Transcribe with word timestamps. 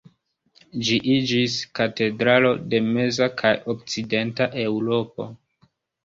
Ĝi 0.85 0.95
iĝis 1.15 1.57
katedralo 1.79 2.53
de 2.71 2.79
meza 2.85 3.27
kaj 3.41 3.51
okcidenta 3.75 4.49
Eŭropo. 4.63 5.27